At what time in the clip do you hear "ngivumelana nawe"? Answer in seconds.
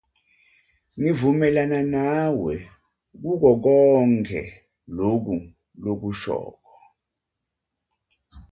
0.99-2.55